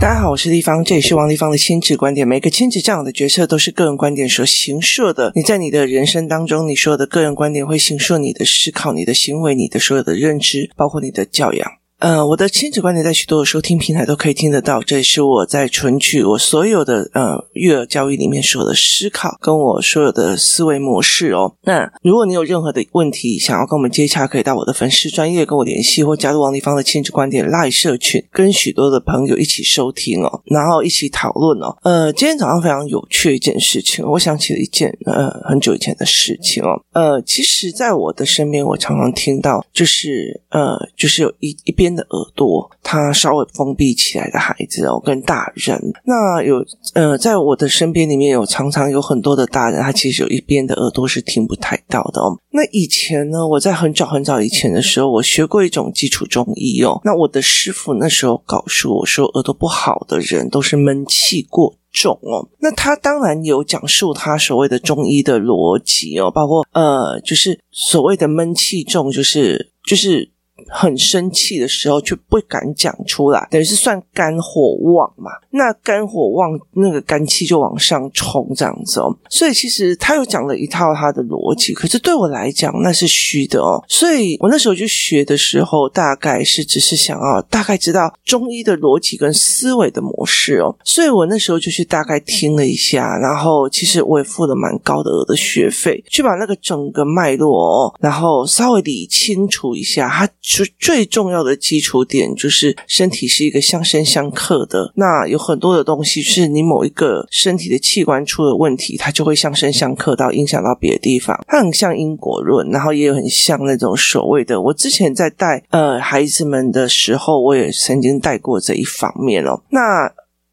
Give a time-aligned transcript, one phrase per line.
[0.00, 2.26] 大家好，我是丽芳，这里是王丽芳的亲子观点。
[2.26, 5.32] 每个亲子这样的决策都是个人观点所形设的。
[5.34, 11.68] 你在你的人生当中，你所有的个人观点会形设你的思考、你的行为、你的所有的认知，包括你的教养。
[11.98, 14.80] 呃，我的亲子观点在许多的收听平台都可以听得到。
[14.80, 21.56] 这也是我在存取我所有的呃育儿教育里面所有的思考，跟我所有的思维模式哦。
[21.62, 31.76] 那如果你有任何的问题想要跟我们接洽，可以到我的粉丝专业跟我联系，或加入王丽芳的亲子观点 Live 社群，跟许多的朋友一起收听哦，然后一起讨论哦。
[31.82, 36.80] 呃，今天早上非常有趣的一件事情，我想起了一件呃很久以前的事情哦。
[36.92, 41.87] 呃，其实在我的身边，我常常听到就是呃就是有一一边。
[41.94, 52.38] 的耳朵，他稍微封闭起来的孩子哦，跟大人，那有呃，在我的身边里面有常常有很多的大人，他其实有一边的耳朵是听不太到的哦。
[52.50, 57.00] 那以前呢，我在很早很早以前的时候，我学过一种基础中医哦。
[57.04, 62.48] 那我的师傅那时候告诉我说，耳朵不好的人都是闷气过重哦。
[62.58, 70.30] 那他当然有讲述他所谓的中医的逻辑哦，包括呃，就是所谓的闷气重，就是就是。
[70.68, 75.30] 很生气的时候却不敢讲出来，等于是算肝火旺嘛。
[75.50, 79.16] 那肝火旺，那个肝气就往上冲这样子哦。
[79.30, 83.82] 所以其实他有讲了一套他的逻辑，可是对我来讲那是虚的哦。
[83.88, 90.74] 所以我那时候去学的时候，大概是只是想要大概知道中医的逻辑跟思维的模式哦。
[90.84, 100.28] 所以我那时候就去大概听了一下，然后其实我也付了蛮高的额的学费，去把那个整个脉络哦，然后稍微理清楚一下，他。
[100.48, 120.10] 就最重要的基础点就是身体是一个相生相克的，那有很多的东西是你某一个身体的器官出了问题，它就会相生相克到影响到别的地方，它很像因果论，然后也有很像那种所谓的，我之前在带呃孩子们的时候，我也曾经带过这一方面哦，那。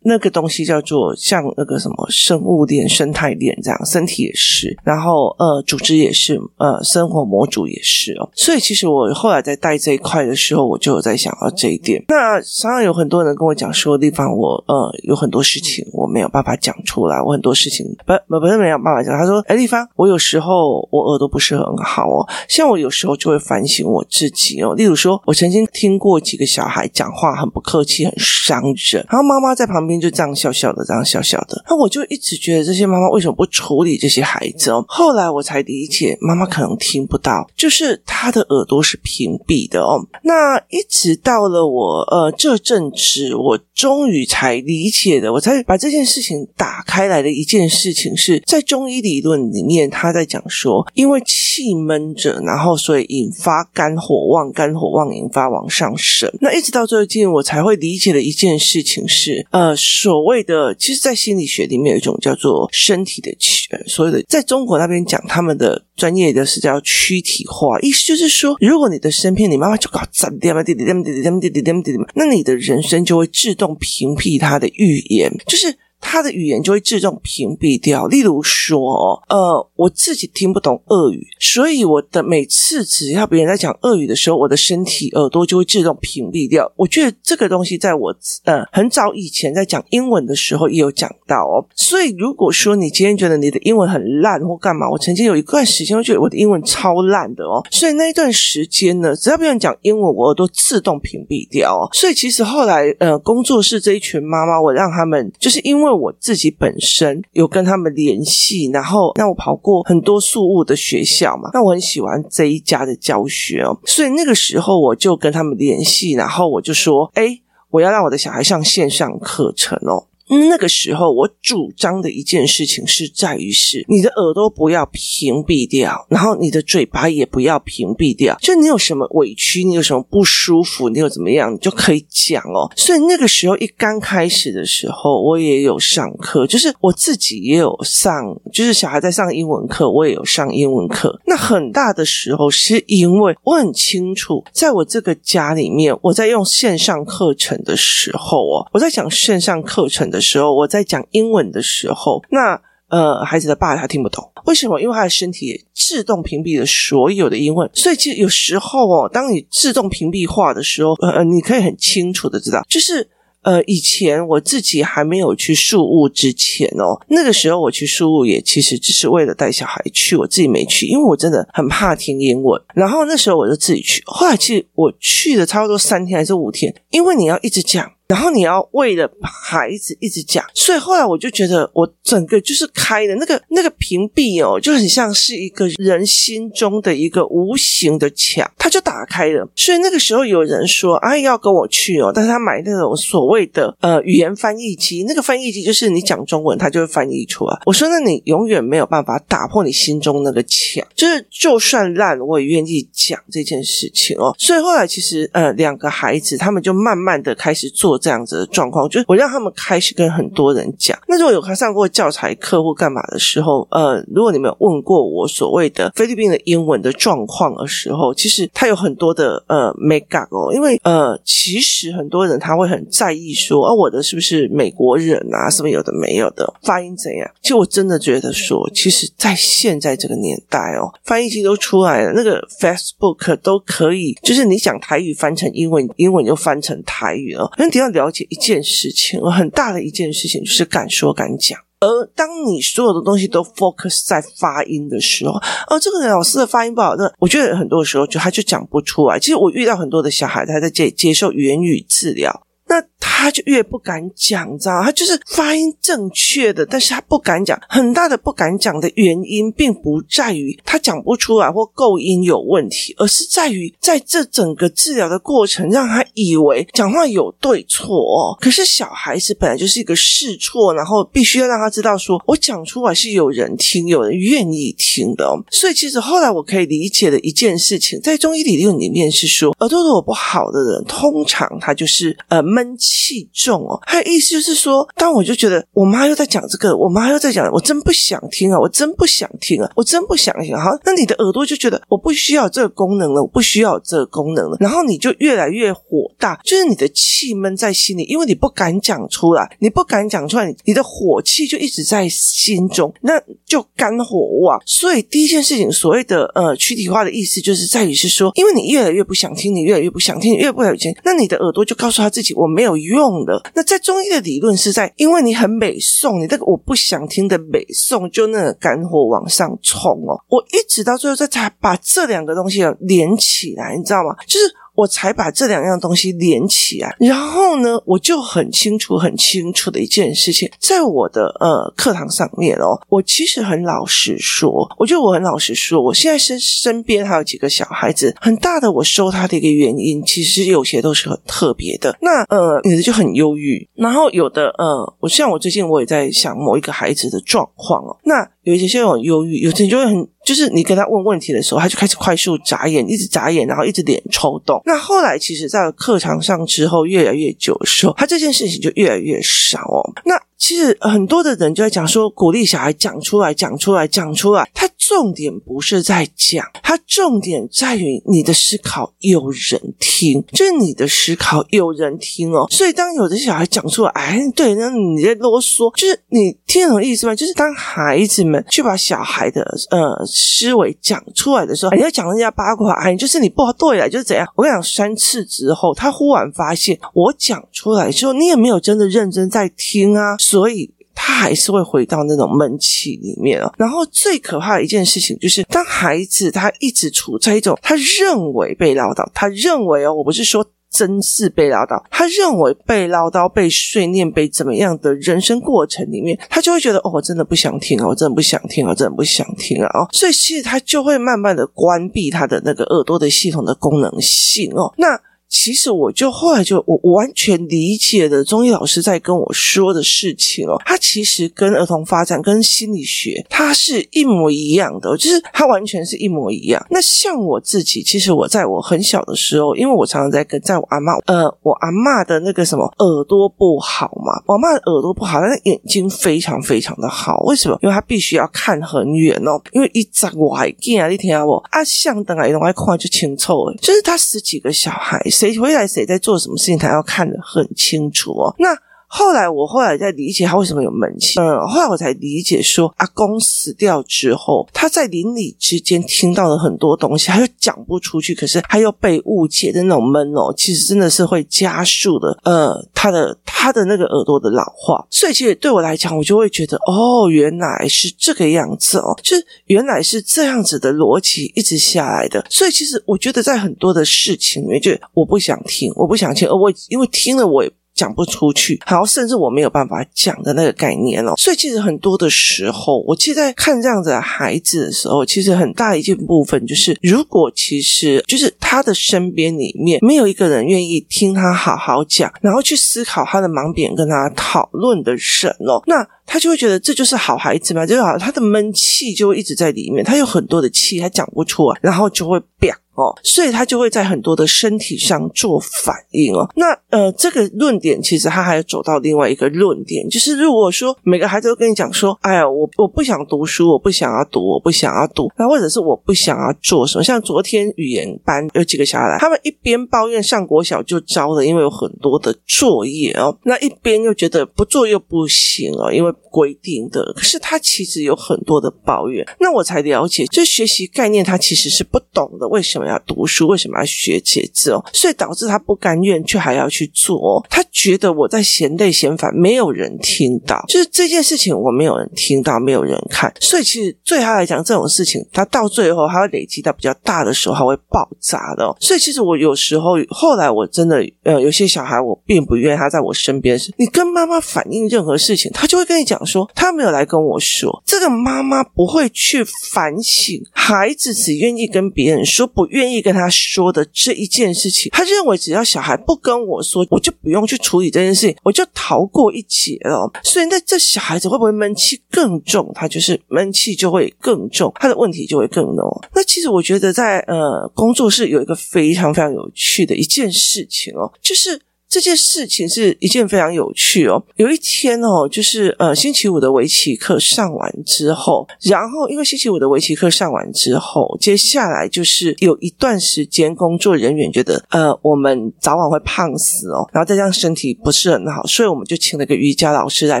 [0.02, 8.30] 那个东西叫做像那个什么生物链、生态链这样，身体也是，然后呃，组织也是，呃，生活模组也是哦。
[8.32, 12.02] 所以其实我后来在带这一块的时候，我就有在想到这一点。
[12.08, 19.12] 那常常有很多人跟我讲说，地方我呃有很多事情我没有办法讲出来，我很多事情不不不是没有办法讲。
[19.18, 24.74] 他说：“哎，地方，我有时候我耳朵不是很好哦，像我有时候就会反省我自己哦。
[24.76, 28.62] 例如说，我曾经听过几个小孩讲话很不客气，很伤
[28.92, 31.64] 人，然后妈妈在旁边。”边就这样笑笑的，这样笑笑的。
[31.68, 34.84] 那我就一直觉得这些妈妈为什么不处理这些孩子哦？
[34.86, 39.98] 后来我才理解，妈妈可能听不到，就是她的耳朵是屏蔽的哦。
[40.22, 56.30] 那一直到了我呃这阵子，我终于才理解的，我才把这件事情打开来的一件事情是在中医理论里面，他在讲说，因为气闷着，然后所以引发肝火旺，肝火旺引发往上升。
[56.40, 59.77] 那一直到最近，我才会理解的一件事情是，呃。
[59.78, 63.30] 所谓的，其实，在心理学里面有一种叫做身体的
[63.70, 75.78] 呃，所有的，在中国那边讲他们的专业的是叫躯体化，意思就是说，如果你的身边你妈妈就搞怎么点点点点点点点点点，那你的人生就会自动屏蔽他的预言，就是。
[76.00, 78.06] 他的语言就会自动屏蔽掉。
[78.06, 86.70] 例如说，呃，我自己听不懂俄语，所以我的每次只要别人在讲俄语的时候，我的身体耳朵就会自动屏蔽掉。
[86.76, 88.14] 我觉得这个东西在我
[88.44, 91.66] 呃很早以前在讲英文的时候也有讲到哦。
[91.74, 97.62] 所以如果说你今天觉得你的英文很烂或干嘛，我曾经有一段时间我觉得我的英文超烂的哦。
[97.70, 101.88] 所以那一段时间呢，只要别人讲英文，我耳朵自动屏蔽掉哦。
[101.92, 105.87] 所以其实后来呃，工作室这一群妈妈，我让他们就是因为。
[105.88, 117.40] 因为我自己本身有跟他们联系，然后那我跑过很多素物的学校嘛，那我很喜欢这一家的教学哦，所以那个时候我就跟他们联系，然后我就说，哎，
[117.70, 120.08] 我要让我的小孩上线上课程哦。
[120.28, 128.36] 那个时候，我主张的一件事情是在于是你的耳朵不要屏蔽掉，然后你的嘴巴也不要屏蔽掉。
[128.40, 132.70] 就你有什么委屈，你有什么不舒服，你有怎么样，你就可以讲哦。
[132.76, 138.14] 所以那个时候一刚开始的时候，我也有上课，就是我自己也有上，
[138.52, 141.18] 就是小孩在上英文课，我也有上英文课。
[141.26, 150.17] 那很大的时候是因为我很清楚，在我这个家里面，我在用线上课程的时候哦，我在讲线上课程的。
[150.18, 154.80] 的时候，我在讲英文的时候，那呃，孩子的爸他听不懂，为什么？
[154.80, 163.06] 因为他的身体自动屏蔽了所有的英文，所以其实有时候哦，当你自动屏蔽化的时候，呃呃，你可以很清楚的知道，就是
[163.42, 172.58] 呃，以前我自己还没有去树屋之前哦，那个时候我去树屋也其实只是为了带小孩去，我自己没去，因为我真的很怕听英文。
[172.74, 177.92] 然后那时候我就自己去，后来其实我去了差不多三天还是五天，因为你要一直讲。
[178.08, 189.46] 然后你要为了孩子一直讲，所以后来我就觉得我整个就是开的那个那个屏蔽哦，就很像是一个人心中的一个无形的墙，它就打开了。
[189.54, 197.58] 所以那个时候有人说，哎，要跟我去哦，但是他买那种所谓的呃语言翻译机，那个翻译机就是你讲中文，它就会翻译出来。
[197.66, 204.34] 我说，那你永远没有办法打破你心中那个墙，就是就算烂，我也愿意讲这件事情哦。
[204.38, 210.98] 所以后来其实呃两个孩子他们就慢慢的开始做这样子的状况，就是我让他们开始跟很多人讲。
[211.08, 225.50] 那如果有他上过教材课或干嘛的时候，呃，如果你们有问过我所谓的菲律宾的英文的状况的时候，其实他有很多的呃 make up 哦，因为呃其实很多人他会很在意说，哦，我的是不是美国人啊？
[225.50, 227.28] 什么有的没有的，发音怎样？
[227.42, 237.50] 其实我真的觉得说，其实，在现在这个年代哦，翻译机都出来了，那个 Facebook 都可以，就是你讲台语翻成英文，英文就翻成台语了。
[237.58, 241.58] 那你了解一件事情，很大的一件事情就是敢说敢讲。
[241.80, 245.34] 而当你所有的东西都 focus 在发音的时候，
[245.68, 249.18] 哦，这个老师的发音不好，那我觉得很多时候就他就讲不出来。
[249.18, 252.46] 其实我遇到很多的小孩，他在接接受言语治疗。
[252.68, 254.82] 那他就越不敢讲，你知道？
[254.82, 257.58] 他就是发音正确的，但是他不敢讲。
[257.68, 268.36] 很大的不敢讲的原因，并不在于他讲不出来或构音有问题，而是在于在这整个治疗的过程，让他以为讲话有对错哦。
[268.38, 275.26] 可是小孩子本来就是一个试错，然后必须要让他知道说，我讲出来是有人听，有人愿意听的。
[275.50, 282.42] 所以其实后来我可以理解的一件事情，在中医理论里面是说，耳朵如果不好的人，通常他就是呃。
[282.58, 290.56] 闷气重哦，他的意思就是说，当我就觉得我妈又在讲这个，我妈又在讲，我真不想听啊，我真不想听啊，我真不想听。
[290.56, 303.12] 好，那你的耳朵就觉得我不需要这个功能了，我不需要这个功能了，然后你就越来越火大，就是你的气闷在心里，因为你不敢讲出来，你不敢讲出来，你的火气就一直在心中，那
[303.46, 304.60] 就肝火旺。
[304.66, 312.47] 所以第一件事情，所谓的呃躯体化的意思，就是在于是说，因为你越来越不想听，你越来越不想听，你越不想听，那你的耳朵就告诉他自己我。
[312.48, 313.40] 没有用的。
[313.54, 320.18] 那在中医的理论是在，因为你很美颂，你这个我不想听的美颂，就那个肝火往上冲哦。
[320.28, 324.16] 我一直到最后这才把这两个东西连起来，你知道吗？
[324.26, 324.46] 就是。
[324.78, 341.98] 我才把这两样东西连起来，然后呢，我就很清楚、很清楚的一件事情，在我的呃课堂上面哦，我其实很老实说，我觉得我很老实说，我现在身身边还有几个小孩子，很大的我收他的一个原因，其实有些都是很特别的。
[342.00, 348.14] 那呃，有的就很忧郁，然后有的呃，我像我最近我也在想某一个孩子的状况哦，那。
[348.44, 354.60] 有一些就很忧郁，有些就会很，就是你跟他问问题的时候，他就开始快速眨眼，一直眨眼，然后一直脸抽动。
[354.66, 359.80] 那后来其实，在课堂上之后，越来越久的时候，他这件事情就越来越少哦。
[360.04, 360.14] 那。
[360.38, 364.48] 其实很多的人就在讲说，鼓励小孩讲出来，讲出来，讲出来。
[364.54, 372.46] 他重点不是在讲，他重点在于你的思考有人听，就是你的思考有人听哦。
[372.50, 377.14] 所以当有的小孩讲出来，哎，对，那你在啰嗦，就是你听懂意思吗？
[377.14, 384.26] 就是当孩子们去把小孩的呃思维讲出来的时候，你要讲人家八卦，哎，就是你不对了，就是怎样？
[384.36, 390.16] 我跟你讲，三次之后，他忽然发现我讲出来之后，你也没有真的认真在听啊。
[390.28, 393.50] 所以他还是会回到那种闷气里面啊。
[393.56, 409.68] 然后最可怕的一件事情就是，当孩子他一直处在一种他认为被唠叨，他认为哦，我不是说真是被唠叨，他认为被唠叨、被碎念、被怎么样的人生过程里面，他就会觉得哦，我真的不想听啊，我真的不想听啊，我真的不想听啊。
[409.78, 414.74] 哦，所以其实他就会慢慢的关闭他的那个耳朵的系统的功能性哦。
[414.76, 415.00] 那。
[415.28, 426.64] 其实我就后来就我完全理解了中医老师在跟我说的事情哦，他其实跟儿童发展跟心理学它是一模一样的，就是它完全是一模一样。
[426.70, 437.18] 那像我自己，其实我在我很小的时候，因为我常常在跟在我阿嬷，呃，我阿嬷的那个什么耳朵不好嘛，我阿嬷的耳朵不好，但是眼睛非常非常的好。
[437.26, 437.58] 为什么？
[437.62, 444.98] 因为他必须要看很远哦，因为一张我还见啊，你听下我啊，像等啊，一种爱看就清楚诶，就是他十几个小孩。
[445.18, 448.32] 谁回来谁在做什么事情，他要看得很清楚哦。
[448.38, 448.54] 那
[448.88, 464.86] 后来我后来在理解他为什么有闷气，嗯，后来我才理解说，阿公死掉之后，他在邻里之间听到了很多东西，他又讲不出去，可是他又被误解的那种闷哦，其实真的是会加速的，呃，他的他的那个耳朵的老化。
[464.90, 472.24] 所以其实对我来讲，我就会觉得，哦，原来是这个样子哦，就是原来是这样子的逻辑一直下来的。
[472.30, 477.52] 所以其实我觉得在很多的事情里面，就我不想听，我不想听，而我因为听了我也。
[477.78, 481.14] 讲不出去，然后甚至我没有办法讲的那个概念哦。
[481.16, 502.54] 所以其实很多的时候，我记得在看这样子的孩子的时候，其实很大一件部分就是，如果其实就是他的身边里面没有一个人愿意听他好好讲，然后去思考他的盲点，跟他讨论的人哦，那他就会觉得这就是好孩子嘛，就是好，他的闷气就会一直在里面，他有很多的气，他讲不出来，然后就会变。
[502.78, 506.30] 哦，所以他就会在很多的身体上做反应哦。
[506.36, 526.92] 那呃，这个论点其实他还有走到另外一个论点，就是如果说每个孩子都跟你讲说，哎呀，我我不想读书，我不想要读，我不想要读，那或者是我不想要做什么，像昨天语言班有几个小孩来，他们一边抱怨上国小就糟了，因为有很多的作业哦，那一边又觉得不做又不行哦，因为规定的。
[526.94, 532.68] 可是他其实有很多的抱怨，那我才了解，这学习概念他其实是不懂的，为什么？
[532.68, 534.62] 要读书，为什么要学写字哦？
[534.74, 537.24] 所以导致他不甘愿，却还要去做。
[537.30, 543.10] 他觉得我在嫌累嫌烦，没有人听到，就是这件事情我没有人听到，没有人看。
[543.20, 548.54] 所以其实对他来讲，这种事情他到最后他会累积到比较大的时候，他会爆炸的。
[548.60, 562.68] 所以其实我有时候后来我真的呃，有些小孩我并不愿意他在我身边时，你跟妈妈反映任何事情，他就会跟你讲说，他没有来跟我说，这个妈妈不会去反省，孩子只愿意跟别人说，不愿。
[562.68, 569.90] 意跟他说的这一件事情，他认为只要小孩不跟我说，我就不用去处理这件事情，我就逃过一劫了。
[570.04, 572.52] 所以那这小孩子会不会闷气更重？
[572.54, 575.66] 他就是闷气就会更重，他的问题就会更浓。
[575.94, 581.40] 那其实我觉得在呃工作室有一个非常非常有趣的一件事情哦，就是。
[581.68, 584.02] 这件事情是一件非常有趣哦。
[584.16, 600.00] 有一天哦，就是呃星期五的围棋课上完之后，然后因为星期五的围棋课上完之后，接下来就是有一段时间，工作人员觉得呃我们早晚会胖死哦，然后再加上身体不是很好，所以我们就请了个瑜伽老师来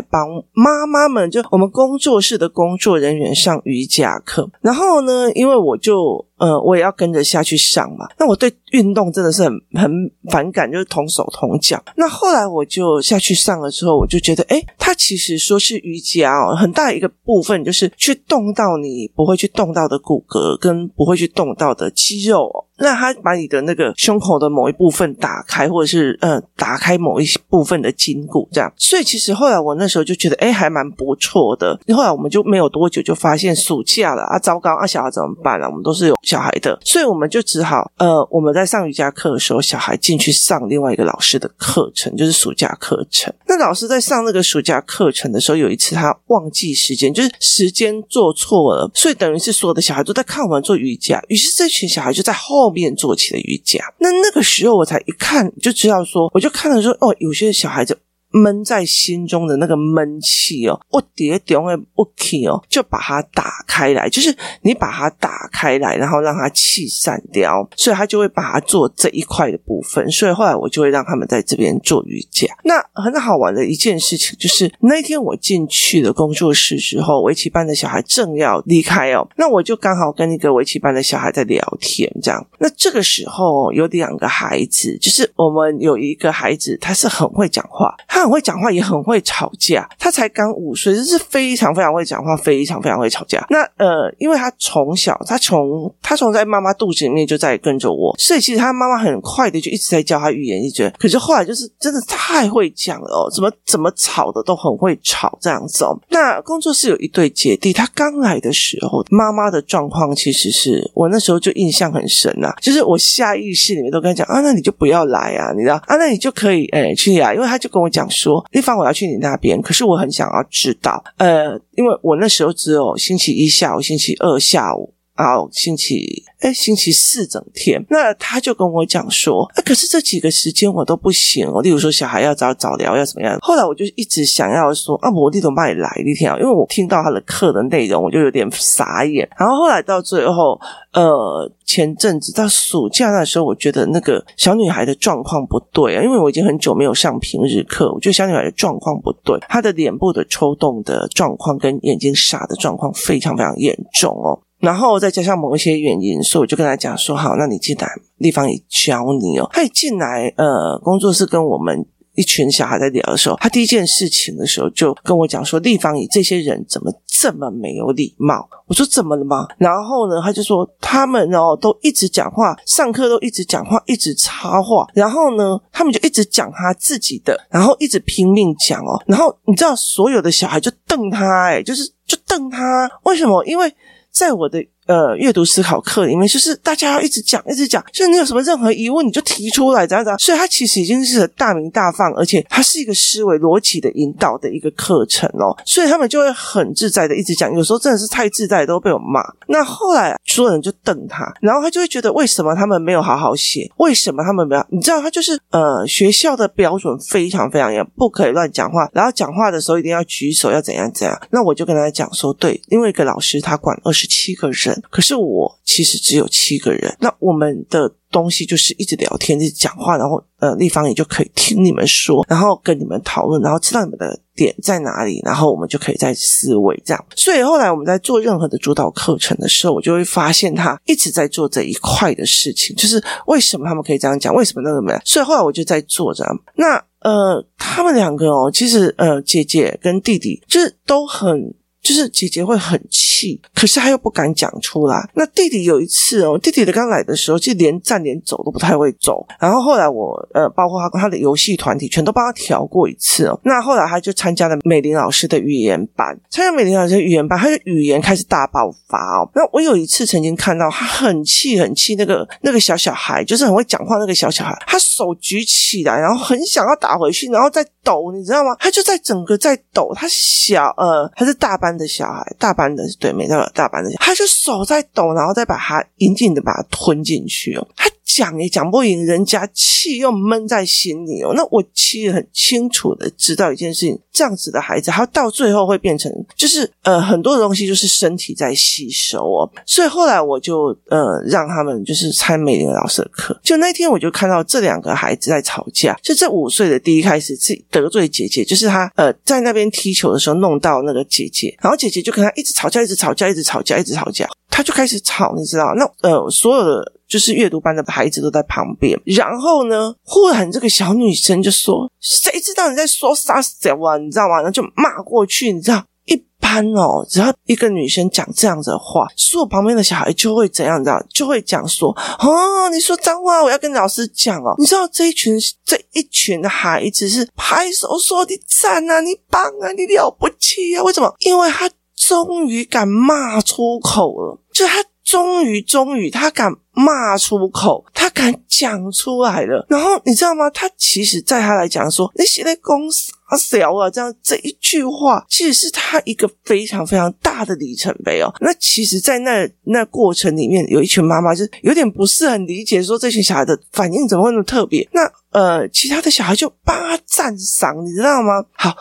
[0.00, 4.50] 帮妈妈们，就我们工作室的工作人员上瑜伽课。
[4.62, 6.27] 然后呢，因为我就。
[6.38, 8.06] 呃，我也要跟着下去上嘛。
[8.18, 9.90] 那我对运动真的是很很
[10.30, 11.82] 反感，就是同手同脚。
[11.96, 22.64] 那后来我就下去上了之后，我就觉得，诶，它其实说是瑜伽哦，很大一个部分就是去动到你不会去动到的骨骼，跟不会去动到的肌肉哦。
[22.78, 28.72] 那他把你的那个胸口的某一部分打开，或者是呃打开某一部分的筋骨，这样。
[28.76, 31.78] 所以其实后来我那时候就觉得，哎，还蛮不错的。
[31.94, 35.68] 后来我们就没有多久就发现暑假了啊，糟糕啊，小孩怎么办啊？
[35.68, 43.32] 我们都是有小孩的，所以我们就只好呃，我们在上瑜伽课的时候，小孩进去上另外一个老师的课程，就是暑假课程。
[43.46, 52.67] 那老师在上那个暑假课程的时候，有一次他忘记时间，就是时间做错了，所以等于是所有的小孩都在看我们做瑜伽，于是这群小孩就在后。
[52.68, 57.98] 后面做起了瑜伽，那那个时候我才一看就知道说，我就看了说，哦，有些小孩子。
[58.30, 70.08] 闷在心中的那个闷气哦，我叠中的我气哦，就把它打开来，就是你把它打开来，然后让它气散掉，所以他就会把它做这一块的部分。
[70.08, 72.46] 所以后来我就会让他们在这边做瑜伽。
[72.62, 82.46] 那很好玩的一件事情就是，那天我进去的工作室时候，围棋班的小孩正要离开哦，那我就刚好跟一个围棋班的小孩在聊天，这样。
[82.60, 87.92] 那这个时候有两个孩子，就是我们有一个孩子，他是很会讲话。
[88.06, 89.88] 他很会讲话，也很会吵架。
[89.98, 93.44] 他才刚五岁，就是非常非常会讲话，非常非常会吵架。
[93.50, 100.92] 那呃，因为他从小，他从他从在妈妈肚子里面就在跟着我，所以其实他妈妈很快的就一直在教他语言，一直。
[100.98, 105.98] 可是后来就是真的太会讲了哦，怎么怎么吵的都很会吵这样子哦。
[106.10, 118.06] 那工作室有一对姐弟，他刚来的时候，妈妈的状况其实是我那时候就印象很深呐、就是我下意识里面都跟他讲啊，那你就不要来啊，你知道啊，那你就可以诶去啊，因为他就跟我讲。
[118.10, 135.68] 说丽芳，我要去你那边，可是我很想要知道，呃，因为我那时候只有星期一下午、星期二下午，然后星期哎星期四整天，那他就跟我讲说，哎，可是这几个时间我都不行哦，例如说小孩要早早疗要怎么样，后来我就一直想要说啊，我弟怎么办？
[135.70, 140.58] 你来一天啊，因为我听到他的课的内容，我就有点傻眼，然后后来到最后，
[140.92, 141.52] 呃。
[141.68, 154.40] 前阵子到暑假那时候，我觉得那个小女孩的状况不对啊，因为我已经很久没有上平日课，我觉得小女孩的状况不对，她的脸部的抽动的状况跟眼睛傻的状况非常非常严重哦。
[154.60, 161.86] 然后再加上某一些原因，所以我就跟他讲说：“好，那你进来，立方也教你哦。”他一进来，呃，工作室跟我们。
[162.14, 168.44] 一群小孩在聊的时候，他第一件事情的时候就跟我讲说：“丽芳，你这些人怎么这么没有礼貌。
[168.66, 169.46] 我说怎么了吗？
[169.56, 174.84] 然后呢，他就说他们哦都一直讲话，上课都一直讲话，一直插话。
[174.94, 179.00] 然后呢，他们就一直讲他自己的，然后一直拼命讲哦。
[179.06, 182.90] 然后你知道，所有的小孩就瞪他，哎，就是就瞪他。
[183.04, 183.44] 为什么？
[183.44, 183.72] 因为
[184.18, 184.66] 在我的。
[184.88, 190.18] 呃，阅读思考课里面，就是大家要一直讲，一直讲，就是你有什么任何疑问，你就提出来，怎样怎样。
[190.18, 195.54] 所以它其实已经是大鸣大放，而且它是一个思维逻辑的引导的一个课程哦。
[195.66, 199.22] 所以他们就会很自在的一直讲，有时候真的是太自在，都被我骂。
[199.46, 203.70] 那后来所有人就瞪他，然后他就会觉得为什么他们没有好好写？
[203.76, 204.66] 为什么他们没有？
[204.70, 211.20] 你知道，他就是呃，学校的标准非常非常严，不可以乱讲话，然后讲话的时候一定要举手，要怎样怎样。
[211.28, 214.77] 那我就跟他讲说，对，因为一个老师他管二十七个人。
[214.90, 227.04] 可是我其实只有七个人，那我们的东西就是一直聊天，一直讲话，然后呃，立方也就可以听你们说，然后跟你们讨论，然后知道你们的点在哪里，然后我们就可以再思维这样。
[227.14, 234.98] 所以后来我们在做任何的主导课程的时候，我就会发现他一直在做这一块的事情，就是为什么他们可以这样讲，为什么那个没有？
[235.04, 236.40] 所以后来我就在做这样。
[236.54, 241.54] 那呃，他们两个哦，其实呃，姐姐跟弟弟就是都很。
[241.88, 245.08] 就是姐姐会很气，可是她又不敢讲出来。
[245.14, 249.26] 那弟弟有一次哦，弟弟的刚来的时候，就连站连走都不太会走。
[249.40, 253.40] 然后后来我呃，包括他跟他的游戏团体，全都帮他调过一次哦。
[253.42, 259.30] 那后来他就参加了美玲老师的语言班，参加美玲老师的语言班，他的语言开始大爆发哦。
[259.34, 268.54] 那我有一次曾经看到他很气很气，那个那个小小孩，就是很会讲话那个小小孩，他手举起来，然后很想要打回去，然后再抖，你知道吗？
[268.58, 269.94] 他就在整个在抖。
[269.94, 277.66] 他小呃，他是大班的小孩，大班的对，没到大班的，他就手在抖，然后再把他紧紧的把它吞进去哦。
[277.76, 281.32] 他讲也讲不赢人家，气又闷在心里哦。
[281.36, 289.48] 那我其实很清楚的知道一件事情，这样子的孩子，他到最后会变成，就是呃很多的东西就是身体在吸收哦。
[289.64, 305.72] 所以后来我就呃让他们就是参美玲老师的课，就那天我就看到这两个孩子在吵架，就这五岁的第一开始自己得罪姐姐，就是他呃在那边踢球的时候弄到那个姐姐，然后姐姐就跟他一直吵架，一直吵架，一直吵架，一直吵架，他就开始吵，你知道？
[305.76, 306.92] 那呃所有的。
[307.08, 313.96] 就是阅读班的孩子都在旁边，然后呢，忽然这个小女生就说：“谁知道你在说啥子啊？
[313.98, 320.78] 你知道吗？”然后就骂过去，你知道，一般哦，只要一个女生讲这样子的话，所有旁边的小孩就会怎样？
[320.78, 321.90] 你知道，就会讲说
[322.20, 331.10] ：“哦，你说脏话，我要跟老师讲哦。”你知道这一群这一群的孩子是拍手说：“你赞啊，你棒啊，你了不起啊！”为什么？
[331.20, 334.84] 因为他终于敢骂出口了，就他。
[335.08, 339.66] 终于，终于，他敢骂出口，他敢讲出来了。
[339.68, 340.48] 然后你知道吗？
[340.50, 348.32] 他其实，在他来讲说，那些在公司啊，小啊，这样这一句话，其实是他一个非常非常大的里程碑哦。
[348.40, 354.88] 那其实，在那那过程里面，有一群妈妈就有点不是很理解，说这群小孩的反应怎么会那么特别？
[354.92, 355.00] 那
[355.32, 358.44] 呃，其他的小孩就帮他赞赏，你知道吗？
[358.52, 358.74] 好。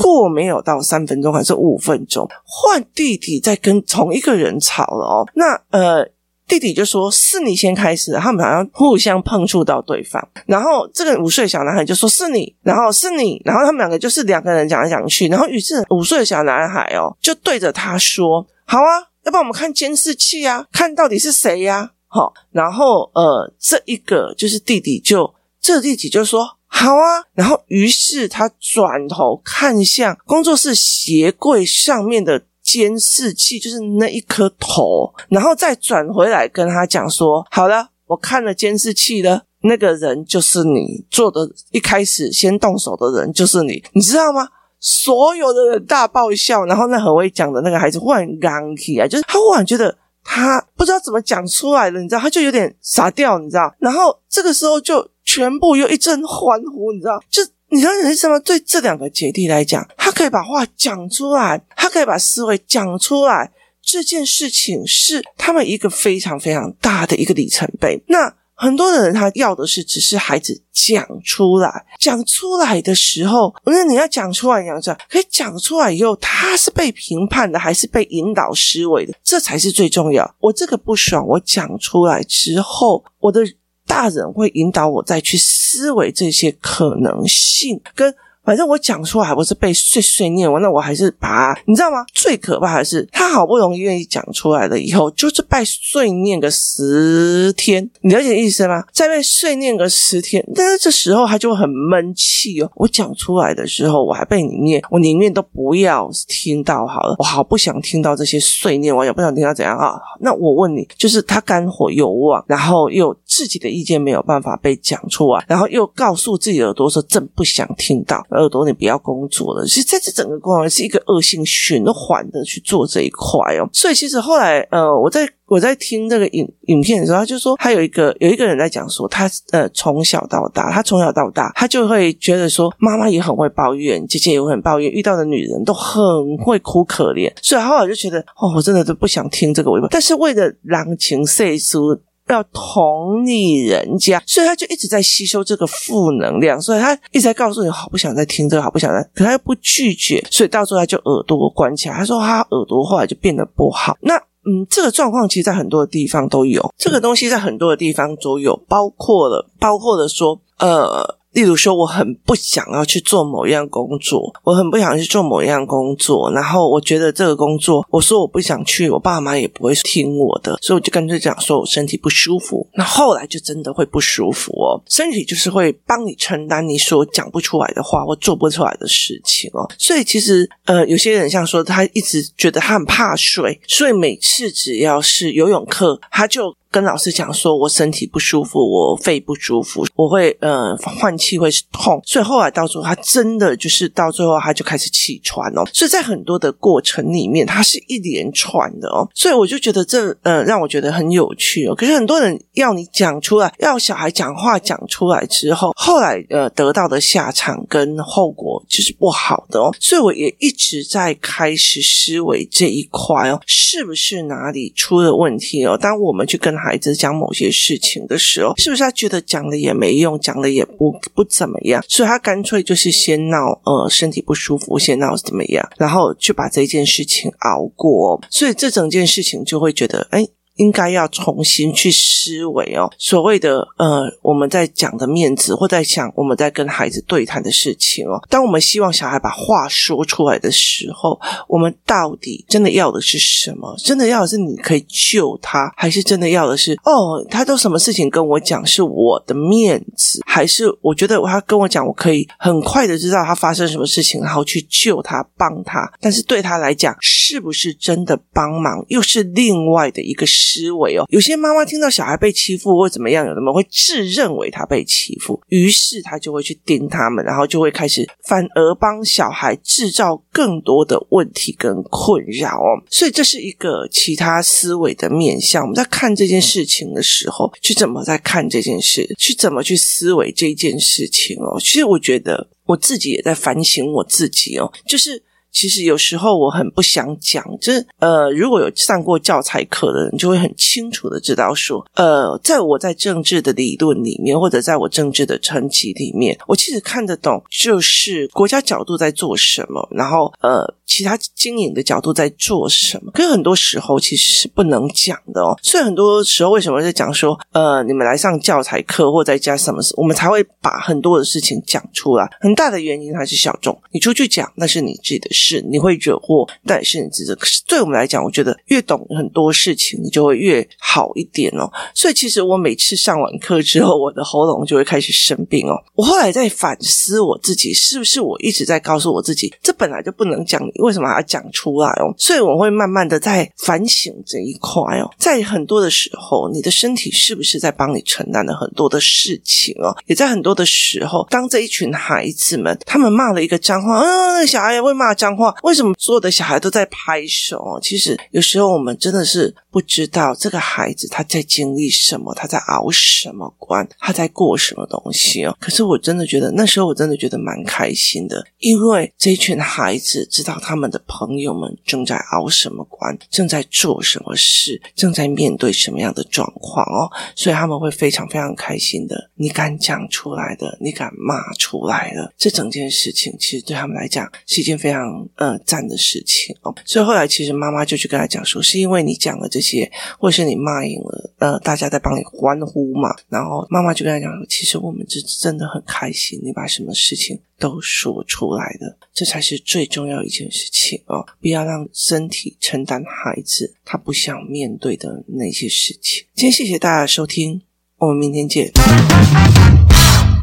[0.00, 5.28] 过没有到三分钟还是五分钟，换弟弟在跟同一个人吵了哦。
[5.34, 6.08] 那呃，
[6.52, 10.22] 弟弟就说是你先开始，他们好像互相碰触到对方。
[10.44, 15.28] 然后这个五岁小男孩就说是你，然后是你，然后他们两个就是两个人讲来讲去。
[15.28, 26.58] 然后于是五岁的小男孩哦，就对着他说：“好啊，要不我们看监视器啊，看到底是谁呀？”好，然后呃，这一个就是弟弟就这弟弟就说。
[26.74, 44.48] 好啊，然后于是他转头看向工作室鞋柜上面的监视器，就是那一颗头，然后再转回来跟他讲说：“好了，我看了监视器了，那个人就是你做的，一开始先动手的人就是你，你知道吗？”
[44.78, 55.06] 所有的人大爆笑，然后那很会讲的那个孩子忽然刚起啊，就是他忽然觉得他不知道怎么讲出来了，你知道，他就有点傻掉，你知道，然后这个时候就。
[55.24, 57.22] 全部又一阵欢呼，你知道？
[57.30, 57.40] 就
[57.72, 58.38] 你知道你是什么？
[58.40, 63.50] 对这两个姐弟来讲，他可以把话讲出来，他可以把思维讲出来，
[63.82, 67.98] 这件事情是他们一个非常非常大的一个里程碑。
[68.08, 79.14] 那很多人他要的是只是孩子讲出来，讲出来的时候，那你要讲出来，讲出来，可以讲出来以后，他是被评判的，还是被引导思维的？
[79.24, 80.34] 这才是最重要。
[80.40, 83.40] 我这个不爽，我讲出来之后，我的。
[83.84, 92.04] 大人会引导我再去思思维这些可能性，跟反正我讲出来还不是被碎碎念完，那我还是把你知道吗？
[92.12, 98.84] 最可怕的是他好不容易愿意讲出来了以后，就是被碎念个十天，你了解意思吗？
[98.92, 102.70] 再被碎念个十天，但是这时候他就很闷气哦。
[102.74, 109.94] 我讲出来的时候，我还被你念，我宁愿都不要听到好了，我好不想听到这些碎念，我也不想听到怎样啊。
[110.20, 119.66] 那我问你，就是他肝火又旺，然后又自己的意见没有办法被讲出来，然后又告诉自己耳朵说真不想听到，耳朵你不要工作了。
[119.66, 123.68] 其实在这整个过程是一个恶性循环的去做这一块哦。
[123.72, 139.72] 所以其实后来呃，我在我在听这个影影片的时候，他就说他有一个有一个人在讲说他呃从小到大，他从小到大他就会觉得说妈妈也很会抱怨，姐姐也会很抱怨，遇到的女人都很会哭可怜，所以后来就觉得哦，我真的都不想听这个。
[139.90, 141.98] 但是为了狼情岁数。
[142.28, 151.94] 要同理人家，所以他就一直在吸收这个负能量，所以他一直在告诉你，好不想再听这个，好不想再，可他又不拒绝，所以到最后他就耳朵关起来。
[151.94, 153.96] 他说他耳朵后来就变得不好。
[154.00, 161.18] 那嗯，这个状况其实在很多的地方都有，这个东西在很多的地方都有，包括了，包括了说，呃。
[161.32, 172.66] 例如说，我很不想要去做某一样工作，我很不想去做某一样工作，然后我觉得这个工作，我说我不想去，我爸妈也不会听我的，所以我就干脆讲说我身体不舒服。
[172.74, 179.68] 那后来就真的会不舒服哦，身体就是会帮你承担你所讲不出来的话或做不出来的事情哦。
[179.78, 186.54] 所以其实呃，有些人像说他一直觉得他很怕水，所以每次只要是游泳课，他就。
[186.72, 201.74] 跟老师讲说，我身体不舒服，我肺不舒服，我会呃换气会痛，所以后来到最后他真的就是到最后他就开始气喘哦，所以在很多的过程里面，他是一连串的哦，所以我就觉得这呃让我觉得很有趣哦。
[201.74, 215.76] 可是很多人要你讲出来，要小孩讲话讲出来之后，后来呃得到的下场跟后果就是不好的哦，所以我也一直在开始思维这一块哦，是不是哪里出了问题哦？
[215.76, 230.26] 当我们去跟孩子讲某些事情的时候，是不是他觉得讲了也没用，讲了也不不怎么样，所以他干脆就是先闹，呃，身体不舒服，先闹怎么样，然后去把这件事情熬过，所以这整件事情就会觉得，哎。
[230.56, 238.20] 应该要重新去思维哦，所谓的呃，我们在讲的面子，或在想我们在跟孩子对谈的事情哦。
[238.28, 243.74] 当我们希望小孩把话说出来的时候，我们到底真的要的是什么？
[243.78, 255.90] 真的要的是你可以救他，还是真的要的是哦，他都什么事情跟我讲是我的面子，还是我觉得他跟我讲，我可以很快的知道他发生什么事情，然后去救他、帮他。
[255.98, 260.41] 但是对他来讲，是不是真的帮忙，又是另外的一个事。
[260.42, 272.82] 思维哦，有些妈妈听到小孩被欺负或怎么样，有的人会自认为他被欺负，于是他就会去盯他们，然后就会开始反而帮小孩制造更多的问题跟困扰哦。
[272.90, 275.62] 所以这是一个其他思维的面向。
[275.62, 281.58] 我们在看这件事情的时候，去怎么在看这件事，去怎么去思维这件事情哦。
[281.60, 285.22] 其实我觉得我自己也在反省我自己哦，就是。
[285.52, 300.74] 其实有时候我很不想讲，就是呃，如果有上过教材课的人，就会很清楚的知道说，呃，在我在政治的理论里面，或者在我政治的层级里面，我其实看得懂，就是国家角度在做什么，然后呃。
[300.84, 303.10] 其他经营的角度在做什么？
[303.14, 305.58] 可是很多时候其实是不能讲的哦。
[305.62, 312.30] 所以很多时候为什么在讲说，呃，你们来上教材课或在家什么事，我们才会把很多的事情讲出来。
[312.42, 313.80] 很大的原因还是小众。
[313.90, 317.34] 你出去讲那是你自己的事，是你会惹祸，但是你自己。
[317.34, 321.68] 可是对我们来讲，我觉得越懂很多事情，你就会越好一点哦。
[321.94, 325.74] 所以其实我每次上完课之后，我的喉咙就会开始生病哦。
[325.94, 330.62] 我后来在反思我自己，是不是我一直在告诉我自己，这本来就不能讲。
[330.62, 332.14] 你为什么还要讲出来哦？
[332.16, 335.10] 所以我会慢慢的在反省这一块哦。
[335.18, 339.96] 在很多的时候，你的身体是不是在帮你承担了很多的事情哦？
[340.06, 347.78] 也在很多的时候，当这一群孩子们他们骂了一个脏话，嗯，小孩也会骂脏话，为什么所有的小孩都在拍手？
[347.82, 355.56] 其实有时候我们真的是不知道这个孩子他在经历什么，他在熬什么关，他在过什么东西哦。
[355.58, 360.52] 可是我真的觉得那时候我真的觉得蛮开心的，因为这一群孩子知道。
[360.62, 369.30] 他们的朋友们正在熬什么关，正在做什么事，正在面对什么样的状况哦，所以他们会非常非常开心的。
[369.34, 376.74] 你敢讲出来的，你敢骂出来的，这整件事情其实对他们来讲是一件非常呃赞的事情哦。
[376.84, 383.14] 所以后来其实妈妈就去跟他讲说，是因为你讲了这些，或是你骂赢了，呃，大家在帮你欢呼嘛。
[383.28, 391.26] 然后妈妈就跟他讲说，其实我们是真的很开心，你把什么事情都说出来的，这才是最重要一件事情哦。
[391.40, 396.24] 不要让身体承担孩子他不想面对的那些事情。
[396.34, 397.62] 今天谢谢大家的收听，
[397.98, 398.72] 我们明天见。